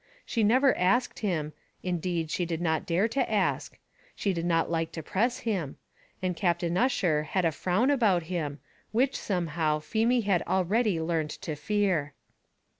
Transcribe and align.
She 0.25 0.43
never 0.43 0.75
asked 0.79 1.19
him 1.19 1.53
indeed, 1.83 2.31
she 2.31 2.43
did 2.43 2.59
not 2.59 2.87
dare 2.87 3.07
to 3.09 3.31
ask; 3.31 3.77
she 4.15 4.33
did 4.33 4.47
not 4.47 4.67
like 4.67 4.91
to 4.93 5.03
press 5.03 5.41
him; 5.41 5.77
and 6.23 6.35
Captain 6.35 6.75
Ussher 6.75 7.21
had 7.21 7.45
a 7.45 7.51
frown 7.51 7.91
about 7.91 8.23
him, 8.23 8.59
which, 8.91 9.15
somehow, 9.15 9.77
Feemy 9.77 10.21
had 10.21 10.41
already 10.47 10.99
learnt 10.99 11.29
to 11.43 11.53
fear. 11.55 12.13